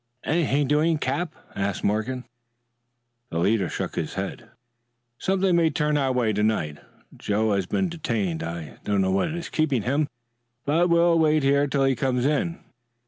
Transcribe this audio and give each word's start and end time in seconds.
"Anything 0.23 0.67
doing, 0.67 0.97
Cap?" 0.97 1.35
asked 1.55 1.83
Morgan. 1.83 2.25
The 3.29 3.37
leader 3.37 3.69
shook 3.69 3.93
his 3.95 4.15
head. 4.15 4.49
"Something 5.19 5.55
may 5.55 5.69
turn 5.69 5.95
our 5.95 6.11
way 6.11 6.33
to 6.33 6.41
night. 6.41 6.79
Joe 7.15 7.51
has 7.53 7.67
been 7.67 7.87
detained. 7.87 8.41
I 8.41 8.79
don't 8.83 9.01
know 9.01 9.11
what 9.11 9.27
is 9.27 9.49
keeping 9.49 9.83
him. 9.83 10.07
But 10.65 10.89
we'll 10.89 11.19
wait 11.19 11.43
here 11.43 11.67
till 11.67 11.83
he 11.83 11.95
comes 11.95 12.25
in. 12.25 12.59